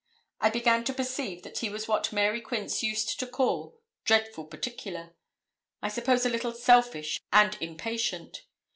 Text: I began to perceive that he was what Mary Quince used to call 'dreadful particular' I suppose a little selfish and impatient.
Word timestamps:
I 0.39 0.49
began 0.49 0.83
to 0.85 0.95
perceive 0.95 1.43
that 1.43 1.59
he 1.59 1.69
was 1.69 1.87
what 1.87 2.11
Mary 2.11 2.41
Quince 2.41 2.81
used 2.81 3.19
to 3.19 3.27
call 3.27 3.77
'dreadful 4.03 4.45
particular' 4.45 5.13
I 5.83 5.89
suppose 5.89 6.25
a 6.25 6.29
little 6.29 6.53
selfish 6.53 7.21
and 7.31 7.55
impatient. 7.61 8.41